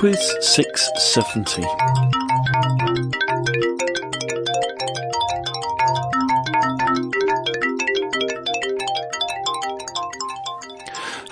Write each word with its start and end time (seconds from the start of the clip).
Quiz 0.00 0.34
670. 0.40 1.62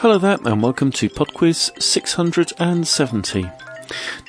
Hello 0.00 0.18
there, 0.18 0.36
and 0.44 0.62
welcome 0.62 0.92
to 0.92 1.08
PodQuiz 1.08 1.82
670. 1.82 3.50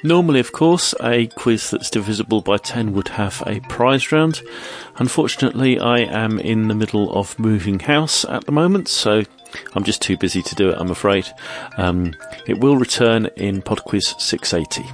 Normally, 0.03 0.39
of 0.39 0.53
course, 0.53 0.95
a 1.01 1.27
quiz 1.27 1.71
that's 1.71 1.89
divisible 1.89 2.39
by 2.41 2.57
10 2.57 2.93
would 2.93 3.09
have 3.09 3.43
a 3.45 3.59
prize 3.61 4.13
round. 4.13 4.41
Unfortunately, 4.97 5.77
I 5.77 5.99
am 5.99 6.39
in 6.39 6.69
the 6.69 6.75
middle 6.75 7.11
of 7.11 7.37
moving 7.37 7.79
house 7.79 8.23
at 8.25 8.45
the 8.45 8.53
moment, 8.53 8.87
so 8.87 9.23
I'm 9.75 9.83
just 9.83 10.01
too 10.01 10.15
busy 10.15 10.41
to 10.41 10.55
do 10.55 10.69
it, 10.69 10.77
I'm 10.79 10.91
afraid. 10.91 11.27
Um, 11.77 12.13
it 12.47 12.59
will 12.59 12.77
return 12.77 13.25
in 13.35 13.61
PodQuiz 13.61 14.21
680. 14.21 14.89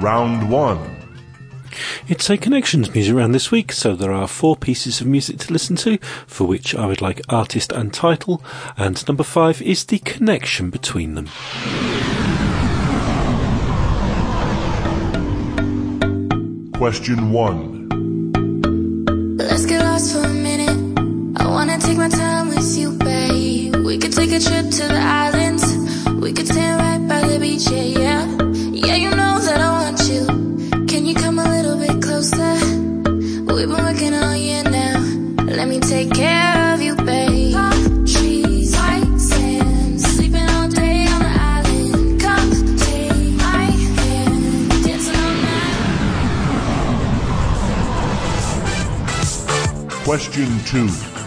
Round 0.00 0.50
1. 0.50 0.97
It's 2.10 2.30
a 2.30 2.38
connections 2.38 2.94
music 2.94 3.14
round 3.14 3.34
this 3.34 3.50
week, 3.50 3.70
so 3.70 3.94
there 3.94 4.12
are 4.12 4.26
four 4.26 4.56
pieces 4.56 5.02
of 5.02 5.06
music 5.06 5.36
to 5.40 5.52
listen 5.52 5.76
to, 5.76 5.98
for 6.26 6.46
which 6.46 6.74
I 6.74 6.86
would 6.86 7.02
like 7.02 7.20
artist 7.28 7.70
and 7.70 7.92
title, 7.92 8.42
and 8.78 9.06
number 9.06 9.22
five 9.22 9.60
is 9.60 9.84
the 9.84 9.98
connection 9.98 10.70
between 10.70 11.16
them. 11.16 11.26
Question 16.78 17.30
1. 17.30 17.77
Question 50.18 50.58
2. 50.64 51.17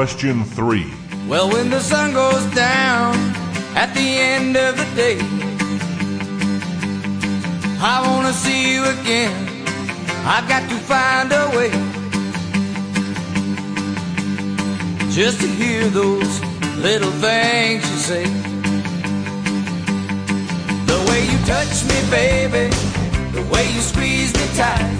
Question 0.00 0.44
3. 0.44 0.86
Well, 1.28 1.50
when 1.50 1.68
the 1.68 1.78
sun 1.78 2.14
goes 2.14 2.42
down 2.54 3.14
at 3.76 3.92
the 3.92 4.00
end 4.00 4.56
of 4.56 4.74
the 4.78 4.86
day, 4.96 5.18
I 7.78 8.00
wanna 8.08 8.32
see 8.32 8.72
you 8.72 8.82
again. 8.82 9.36
I've 10.24 10.48
got 10.48 10.62
to 10.70 10.76
find 10.88 11.30
a 11.32 11.46
way 11.54 11.70
just 15.10 15.38
to 15.42 15.46
hear 15.46 15.86
those 15.90 16.32
little 16.78 17.12
things 17.20 17.84
you 17.92 17.98
say. 17.98 18.24
The 20.92 20.98
way 21.10 21.20
you 21.30 21.38
touch 21.44 21.84
me, 21.90 21.98
baby, 22.08 22.74
the 23.36 23.42
way 23.52 23.70
you 23.74 23.82
squeeze 23.82 24.32
me 24.32 24.46
tight, 24.56 24.98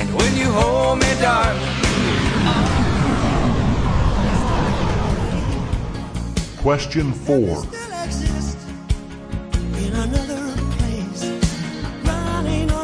and 0.00 0.12
when 0.12 0.36
you 0.36 0.50
hold 0.50 0.98
me, 0.98 1.14
darling. 1.20 1.77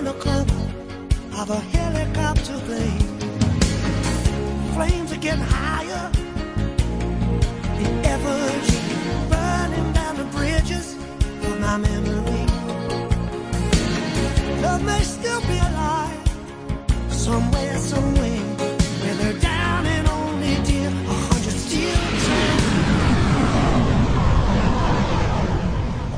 The 0.05 0.15
cover 0.15 0.62
of 1.39 1.50
a 1.50 1.61
helicopter 1.77 2.59
plane. 2.67 3.00
Flames 4.73 5.12
are 5.12 5.19
getting 5.19 5.43
higher, 5.43 6.11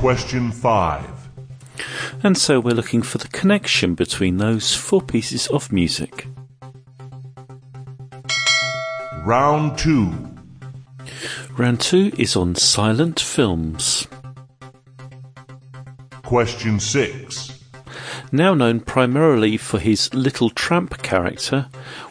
Question 0.07 0.53
5. 0.53 1.29
And 2.23 2.37
so 2.37 2.61
we're 2.61 2.73
looking 2.73 3.01
for 3.01 3.17
the 3.17 3.27
connection 3.27 3.93
between 3.93 4.37
those 4.37 4.73
four 4.73 5.01
pieces 5.01 5.47
of 5.47 5.69
music. 5.69 6.27
Round 9.25 9.77
2. 9.77 10.37
Round 11.57 11.81
two 11.81 12.13
is 12.17 12.37
on 12.37 12.55
silent 12.55 13.19
films. 13.19 14.07
Question 16.23 16.79
6. 16.79 17.61
Now 18.31 18.53
known 18.53 18.79
primarily 18.79 19.57
for 19.57 19.77
his 19.77 20.13
Little 20.13 20.51
Tramp 20.51 21.03
character, 21.03 21.67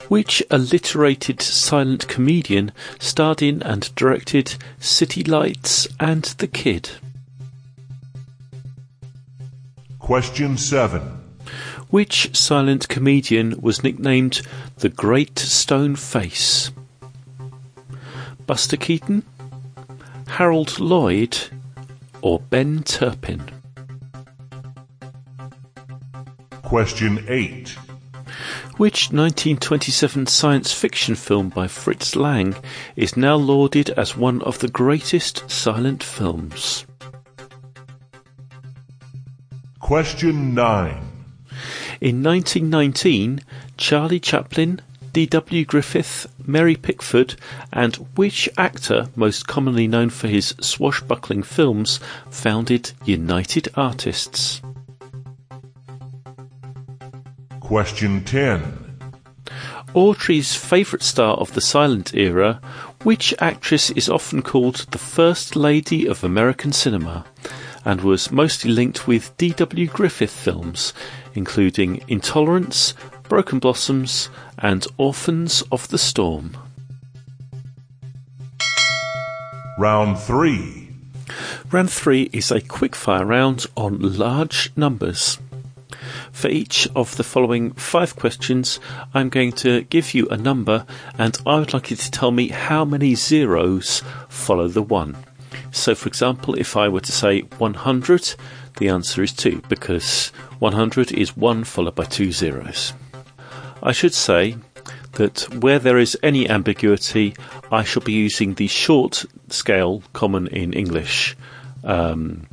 which 0.09 0.43
alliterated 0.51 1.41
silent 1.41 2.09
comedian 2.09 2.73
starred 2.99 3.41
in 3.41 3.63
and 3.63 3.95
directed 3.95 4.57
City 4.79 5.25
Lights 5.25 5.89
and 5.99 6.25
The 6.25 6.47
Kid. 6.47 6.91
Question 10.07 10.57
7. 10.57 11.03
Which 11.91 12.33
silent 12.33 12.89
comedian 12.89 13.61
was 13.61 13.83
nicknamed 13.83 14.41
the 14.77 14.89
Great 14.89 15.37
Stone 15.37 15.97
Face? 15.97 16.71
Buster 18.47 18.77
Keaton, 18.77 19.25
Harold 20.29 20.79
Lloyd, 20.79 21.37
or 22.23 22.39
Ben 22.39 22.85
Turpin? 22.85 23.51
Question 26.63 27.25
8. 27.27 27.71
Which 28.77 29.11
1927 29.11 30.27
science 30.29 30.73
fiction 30.73 31.17
film 31.17 31.49
by 31.49 31.67
Fritz 31.67 32.15
Lang 32.15 32.55
is 32.95 33.17
now 33.17 33.35
lauded 33.35 33.91
as 33.91 34.17
one 34.17 34.41
of 34.43 34.61
the 34.61 34.69
greatest 34.69 35.51
silent 35.51 36.05
films? 36.05 36.87
Question 39.87 40.53
9. 40.53 40.97
In 42.01 42.21
1919, 42.21 43.41
Charlie 43.77 44.19
Chaplin, 44.19 44.81
D.W. 45.13 45.65
Griffith, 45.65 46.27
Mary 46.45 46.75
Pickford, 46.75 47.37
and 47.73 47.95
which 48.17 48.49
actor, 48.59 49.07
most 49.15 49.47
commonly 49.47 49.87
known 49.87 50.11
for 50.11 50.27
his 50.27 50.57
swashbuckling 50.61 51.45
films, 51.45 52.01
founded 52.31 52.91
United 53.05 53.69
Artists? 53.77 54.61
Question 57.61 58.25
10. 58.25 58.87
Audrey's 59.95 60.57
favourite 60.57 61.05
star 61.05 61.37
of 61.37 61.55
the 61.55 61.61
silent 61.61 62.13
era, 62.13 62.61
which 63.05 63.33
actress 63.39 63.91
is 63.91 64.09
often 64.09 64.43
called 64.43 64.85
the 64.91 64.99
First 64.99 65.55
Lady 65.55 66.07
of 66.07 66.25
American 66.25 66.73
cinema, 66.73 67.25
and 67.87 68.03
was 68.03 68.33
mostly 68.33 68.71
linked 68.71 69.07
with 69.07 69.35
D.W. 69.39 69.87
Griffith 69.87 70.31
films, 70.31 70.93
including 71.35 72.03
Intolerance, 72.09 72.93
Broken 73.29 73.61
Blossoms, 73.61 74.29
and 74.59 74.87
Orphans 74.99 75.63
of 75.73 75.89
the 75.89 75.97
Storm. 75.97 76.57
Round 79.79 80.19
3. 80.19 80.89
Round 81.71 81.91
three 81.91 82.31
is 82.33 82.51
a 82.51 82.61
quickfire 82.61 83.27
round 83.27 83.67
on 83.77 84.17
large 84.17 84.73
numbers. 84.77 85.39
For 86.33 86.49
each 86.49 86.89
of 86.95 87.17
the 87.17 87.25
following 87.25 87.73
five 87.73 88.15
questions, 88.17 88.79
I'm 89.13 89.29
going 89.29 89.53
to 89.53 89.83
give 89.83 90.15
you 90.15 90.29
a 90.29 90.37
number 90.37 90.87
and 91.19 91.39
I 91.47 91.59
would 91.59 91.73
like 91.73 91.91
you 91.91 91.97
to 91.97 92.11
tell 92.11 92.31
me 92.31 92.49
how 92.49 92.85
many 92.85 93.15
zeros 93.15 94.03
follow 94.29 94.69
the 94.69 94.83
one. 94.83 95.17
So, 95.77 95.95
for 95.95 96.09
example, 96.09 96.55
if 96.55 96.77
I 96.77 96.89
were 96.89 97.01
to 97.01 97.13
say 97.13 97.43
100, 97.59 98.35
the 98.79 98.89
answer 98.89 99.23
is 99.23 99.33
2 99.33 99.63
because 99.69 100.29
100 100.59 101.13
is 101.13 101.37
1 101.37 101.65
followed 101.65 101.95
by 101.95 102.05
two 102.05 102.33
zeros. 102.33 102.95
I 103.83 103.93
should 103.93 104.15
say 104.15 104.57
that 105.13 105.43
where 105.61 105.79
there 105.79 105.99
is 105.99 106.19
any 106.23 106.49
ambiguity, 106.49 107.35
I 107.71 107.85
shall 107.85 108.03
be 108.03 108.15
using 108.15 108.55
the 108.55 108.69
short 108.69 109.27
scale 109.51 110.03
common 110.15 110.47
in 110.49 110.73
English, 110.73 111.37
um, 111.85 112.47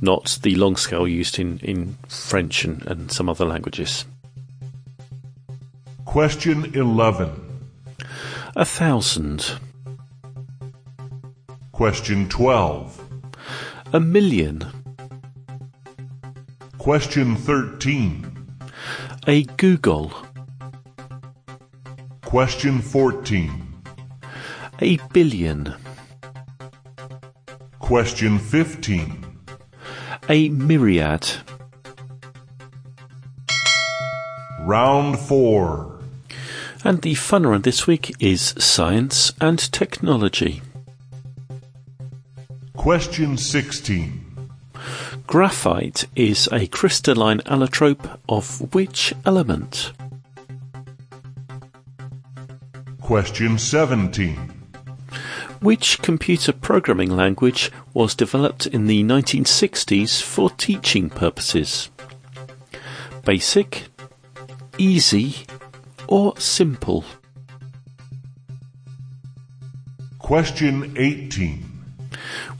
not 0.00 0.38
the 0.42 0.56
long 0.56 0.74
scale 0.74 1.06
used 1.06 1.38
in, 1.38 1.60
in 1.60 1.96
French 2.08 2.64
and, 2.64 2.84
and 2.86 3.10
some 3.10 3.28
other 3.28 3.44
languages. 3.46 4.04
Question 6.04 6.74
11. 6.74 7.30
A 8.56 8.64
thousand, 8.64 9.58
Question 11.74 12.28
12. 12.28 13.00
a 13.92 13.98
million, 13.98 14.62
Question 16.78 17.34
13. 17.34 18.46
a 19.26 19.42
googol, 19.58 20.12
Question 22.22 22.80
14. 22.80 23.82
a 24.80 24.98
billion, 25.12 25.74
Question 27.80 28.38
15. 28.38 29.24
a 30.28 30.48
myriad. 30.50 31.28
Round 34.60 35.18
4. 35.18 35.98
And 36.84 37.02
the 37.02 37.14
fun 37.14 37.44
round 37.44 37.64
this 37.64 37.88
week 37.88 38.14
is 38.20 38.54
science 38.58 39.32
and 39.40 39.58
technology. 39.72 40.62
Question 42.84 43.38
16. 43.38 44.50
Graphite 45.26 46.04
is 46.14 46.50
a 46.52 46.66
crystalline 46.66 47.38
allotrope 47.46 48.18
of 48.28 48.74
which 48.74 49.14
element? 49.24 49.94
Question 53.00 53.56
17. 53.56 54.36
Which 55.62 56.02
computer 56.02 56.52
programming 56.52 57.08
language 57.08 57.72
was 57.94 58.14
developed 58.14 58.66
in 58.66 58.86
the 58.86 59.02
1960s 59.02 60.20
for 60.20 60.50
teaching 60.50 61.08
purposes? 61.08 61.88
Basic, 63.24 63.84
easy, 64.76 65.46
or 66.06 66.36
simple? 66.36 67.06
Question 70.18 70.92
18. 70.98 71.73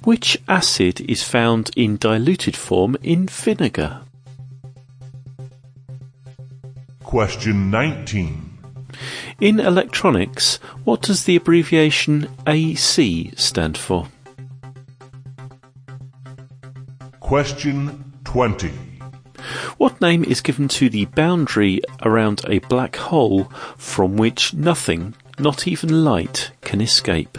Which 0.04 0.36
acid 0.48 1.00
is 1.00 1.22
found 1.22 1.70
in 1.76 1.96
diluted 1.96 2.54
form 2.54 2.94
in 3.02 3.26
vinegar? 3.26 4.02
Question 7.02 7.70
19. 7.70 8.58
In 9.40 9.60
electronics, 9.60 10.56
what 10.84 11.00
does 11.00 11.24
the 11.24 11.36
abbreviation 11.36 12.28
AC 12.46 13.32
stand 13.34 13.78
for? 13.78 14.08
Question 17.20 18.12
20. 18.24 18.72
What 19.78 20.02
name 20.02 20.22
is 20.24 20.42
given 20.42 20.68
to 20.68 20.90
the 20.90 21.06
boundary 21.06 21.80
around 22.02 22.42
a 22.46 22.58
black 22.58 22.96
hole 22.96 23.44
from 23.78 24.18
which 24.18 24.52
nothing, 24.52 25.14
not 25.38 25.66
even 25.66 26.04
light, 26.04 26.50
can 26.60 26.82
escape? 26.82 27.38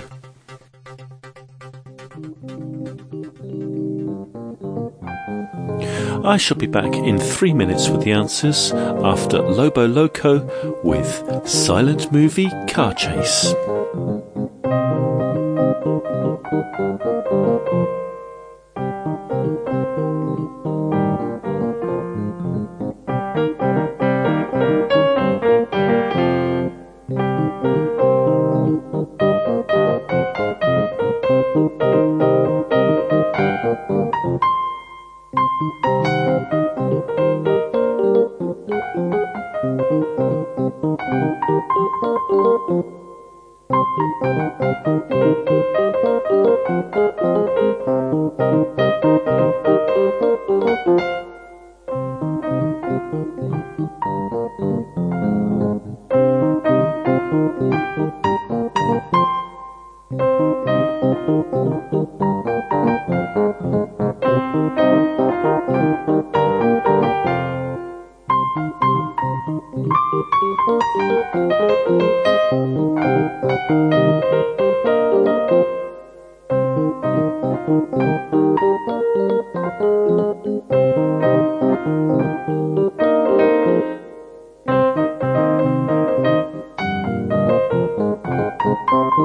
I 6.25 6.37
shall 6.37 6.57
be 6.57 6.67
back 6.67 6.93
in 6.93 7.19
three 7.19 7.53
minutes 7.53 7.89
with 7.89 8.03
the 8.03 8.11
answers 8.11 8.71
after 8.73 9.41
Lobo 9.41 9.87
Loco 9.87 10.81
with 10.83 11.47
Silent 11.47 12.11
Movie 12.11 12.49
Car 12.67 12.93
Chase. 12.93 13.53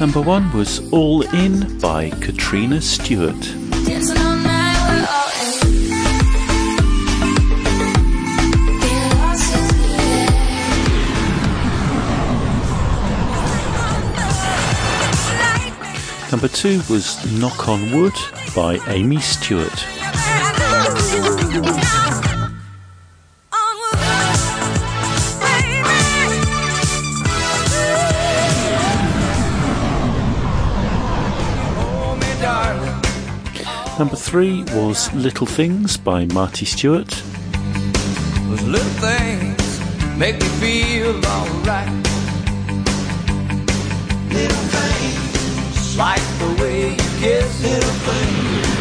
Number 0.00 0.22
one 0.22 0.50
was 0.54 0.90
All 0.94 1.20
In 1.34 1.78
by 1.78 2.08
Katrina 2.08 2.80
Stewart. 2.80 3.34
Number 16.32 16.48
two 16.48 16.80
was 16.88 17.30
Knock 17.38 17.68
on 17.68 17.92
Wood 17.92 18.14
by 18.56 18.78
Amii 18.88 19.20
Stewart. 19.20 19.70
Number 34.00 34.16
three 34.16 34.64
was 34.72 35.12
Little 35.12 35.46
Things 35.46 35.98
by 35.98 36.24
Marty 36.24 36.64
Stuart. 36.64 37.22
Those 38.48 38.62
little 38.62 38.88
things 38.98 39.78
make 40.16 40.40
me 40.40 40.48
feel 40.58 41.14
alright. 41.26 41.92
Little 44.32 44.64
things 44.72 45.96
like 45.98 46.22
the 46.38 46.48
way 46.62 46.92
you 46.92 46.96
kiss. 47.18 47.62
Little 47.62 47.90
things. 48.08 48.80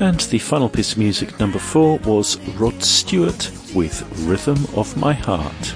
And 0.00 0.20
the 0.20 0.38
final 0.38 0.68
piece 0.68 0.92
of 0.92 0.98
music, 0.98 1.40
number 1.40 1.58
four, 1.58 1.98
was 2.04 2.38
Rod 2.50 2.80
Stewart 2.80 3.50
with 3.74 4.04
Rhythm 4.20 4.68
of 4.76 4.96
My 4.96 5.14
Heart. 5.14 5.74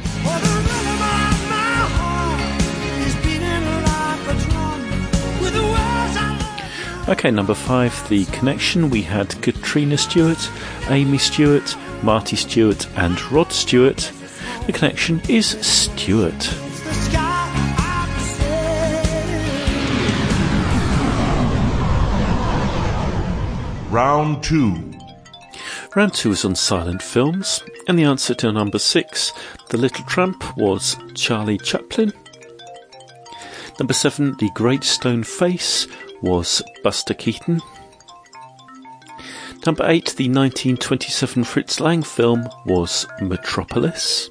Okay, 7.06 7.30
number 7.30 7.52
five, 7.52 8.08
The 8.08 8.24
Connection. 8.26 8.88
We 8.88 9.02
had 9.02 9.40
Katrina 9.42 9.98
Stewart, 9.98 10.38
Amii 10.86 11.20
Stewart, 11.20 11.76
Marty 12.02 12.34
Stuart, 12.34 12.88
and 12.96 13.20
Rod 13.30 13.52
Stewart. 13.52 14.10
The 14.64 14.72
Connection 14.72 15.20
is 15.28 15.48
Stewart. 15.60 16.32
It's 16.34 16.80
the 16.80 16.94
sky 16.94 17.52
I 17.76 18.08
said. 23.84 23.92
Round 23.92 24.42
2. 24.42 24.92
Round 25.94 26.14
two 26.14 26.32
is 26.32 26.44
on 26.46 26.54
silent 26.54 27.02
films, 27.02 27.62
and 27.86 27.98
the 27.98 28.04
answer 28.04 28.34
to 28.36 28.50
number 28.50 28.78
six, 28.78 29.34
The 29.68 29.76
Little 29.76 30.06
Tramp, 30.06 30.56
was 30.56 30.96
Charlie 31.14 31.58
Chaplin. 31.58 32.14
Number 33.78 33.92
seven, 33.92 34.34
The 34.38 34.50
Great 34.54 34.84
Stone 34.84 35.24
Face, 35.24 35.86
was 36.22 36.62
Buster 36.82 37.14
Keaton. 37.14 37.60
Number 39.66 39.84
eight, 39.86 40.14
the 40.16 40.28
1927 40.28 41.44
Fritz 41.44 41.80
Lang 41.80 42.02
film, 42.02 42.48
was 42.66 43.06
Metropolis. 43.20 44.28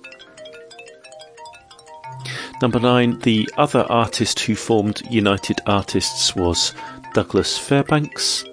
Number 2.61 2.79
nine, 2.79 3.19
the 3.19 3.49
other 3.57 3.85
artist 3.89 4.39
who 4.41 4.55
formed 4.55 5.01
United 5.09 5.59
Artists 5.65 6.35
was 6.35 6.73
Douglas 7.13 7.57
Fairbanks. 7.57 8.45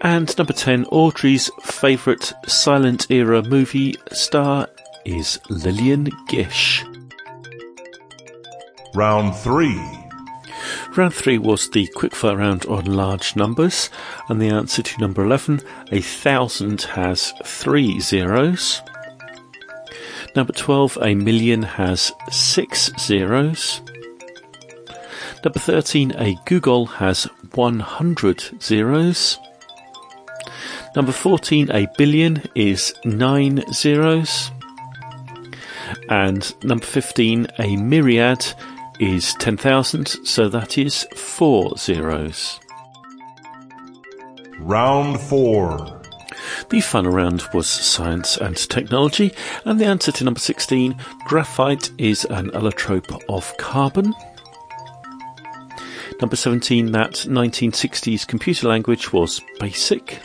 And 0.00 0.36
number 0.38 0.52
10, 0.52 0.84
Audrey's 0.86 1.50
favourite 1.60 2.32
silent 2.46 3.10
era 3.10 3.42
movie 3.42 3.96
star 4.12 4.68
is 5.04 5.40
Lillian 5.48 6.08
Gish. 6.28 6.84
Round 8.94 9.34
3. 9.34 10.07
Round 10.98 11.14
3 11.14 11.38
was 11.38 11.70
the 11.70 11.86
quickfire 11.94 12.36
round 12.36 12.66
on 12.66 12.84
large 12.86 13.36
numbers, 13.36 13.88
and 14.28 14.42
the 14.42 14.48
answer 14.48 14.82
to 14.82 15.00
number 15.00 15.24
11, 15.24 15.60
a 15.92 16.00
thousand 16.00 16.82
has 16.82 17.32
three 17.44 18.00
zeros. 18.00 18.82
Number 20.34 20.52
12, 20.52 20.98
a 21.00 21.14
million 21.14 21.62
has 21.62 22.10
six 22.32 22.90
zeros. 22.98 23.80
Number 25.44 25.60
13, 25.60 26.14
a 26.16 26.34
googol 26.46 26.88
has 26.94 27.28
100 27.54 28.60
zeros. 28.60 29.38
Number 30.96 31.12
14, 31.12 31.70
a 31.70 31.86
billion 31.96 32.42
is 32.56 32.92
nine 33.04 33.62
zeros. 33.72 34.50
And 36.08 36.52
number 36.64 36.84
15, 36.84 37.46
a 37.60 37.76
myriad 37.76 38.44
is 39.00 39.34
10,000, 39.34 40.06
so 40.24 40.48
that 40.48 40.78
is 40.78 41.06
four 41.14 41.76
zeros. 41.76 42.60
Round 44.58 45.20
4. 45.20 45.98
The 46.70 46.80
final 46.80 47.12
round 47.12 47.42
was 47.54 47.68
science 47.68 48.36
and 48.36 48.56
technology, 48.56 49.32
and 49.64 49.80
the 49.80 49.86
answer 49.86 50.12
to 50.12 50.24
number 50.24 50.40
16, 50.40 50.96
graphite 51.24 51.90
is 51.98 52.24
an 52.26 52.50
allotrope 52.50 53.22
of 53.28 53.56
carbon. 53.56 54.14
Number 56.20 56.36
17, 56.36 56.92
that 56.92 57.12
1960s 57.12 58.26
computer 58.26 58.68
language 58.68 59.12
was 59.12 59.40
BASIC. 59.60 60.20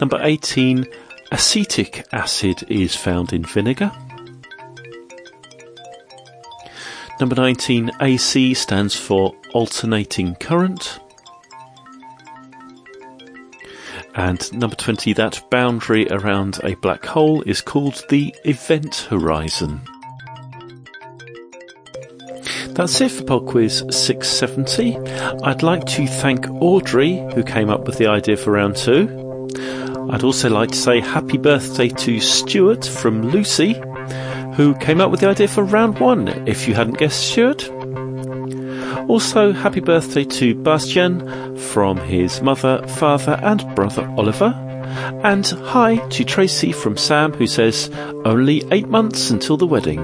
Number 0.00 0.18
18, 0.22 0.86
acetic 1.32 2.06
acid 2.12 2.64
is 2.68 2.94
found 2.94 3.32
in 3.32 3.44
vinegar. 3.44 3.90
Number 7.20 7.34
19, 7.34 7.90
AC 8.00 8.54
stands 8.54 8.94
for 8.94 9.34
alternating 9.52 10.36
current. 10.36 11.00
And 14.14 14.52
number 14.52 14.76
20, 14.76 15.12
that 15.14 15.42
boundary 15.50 16.06
around 16.08 16.60
a 16.62 16.74
black 16.76 17.04
hole 17.04 17.42
is 17.42 17.60
called 17.60 18.04
the 18.08 18.34
event 18.44 19.06
horizon. 19.10 19.80
That's 22.78 23.00
it 23.00 23.10
for 23.10 23.24
Pod 23.24 23.46
Quiz 23.46 23.78
670. 23.90 24.96
I'd 25.42 25.64
like 25.64 25.84
to 25.86 26.06
thank 26.06 26.48
Audrey, 26.48 27.16
who 27.34 27.42
came 27.42 27.70
up 27.70 27.86
with 27.86 27.98
the 27.98 28.06
idea 28.06 28.36
for 28.36 28.52
round 28.52 28.76
two. 28.76 29.48
I'd 30.10 30.22
also 30.22 30.48
like 30.48 30.70
to 30.70 30.76
say 30.76 31.00
happy 31.00 31.38
birthday 31.38 31.88
to 31.88 32.20
Stuart 32.20 32.86
from 32.86 33.30
Lucy, 33.30 33.74
who 34.58 34.74
came 34.74 35.00
up 35.00 35.08
with 35.08 35.20
the 35.20 35.28
idea 35.28 35.46
for 35.46 35.62
round 35.62 36.00
one, 36.00 36.26
if 36.48 36.66
you 36.66 36.74
hadn't 36.74 36.98
guessed 36.98 37.30
Stuart. 37.30 37.70
Also, 39.08 39.52
happy 39.52 39.78
birthday 39.78 40.24
to 40.24 40.56
Bastian 40.56 41.56
from 41.56 41.96
his 41.96 42.42
mother, 42.42 42.84
father, 42.88 43.38
and 43.40 43.64
brother 43.76 44.12
Oliver. 44.18 44.52
And 45.22 45.46
hi 45.46 45.98
to 46.08 46.24
Tracy 46.24 46.72
from 46.72 46.96
Sam, 46.96 47.32
who 47.34 47.46
says 47.46 47.88
only 48.24 48.64
eight 48.72 48.88
months 48.88 49.30
until 49.30 49.56
the 49.56 49.66
wedding. 49.66 50.00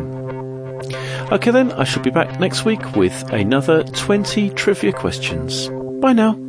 Okay, 1.33 1.51
then, 1.51 1.73
I 1.73 1.83
shall 1.83 2.05
be 2.05 2.11
back 2.11 2.39
next 2.39 2.65
week 2.65 2.95
with 2.95 3.33
another 3.33 3.83
20 3.83 4.51
trivia 4.51 4.93
questions. 4.93 5.69
Bye 6.01 6.13
now. 6.13 6.44